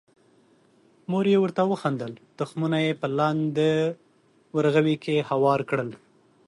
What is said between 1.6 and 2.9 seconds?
وخندل، تخمونه